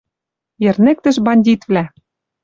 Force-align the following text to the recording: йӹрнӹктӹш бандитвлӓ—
йӹрнӹктӹш 0.63 1.17
бандитвлӓ— 1.25 1.83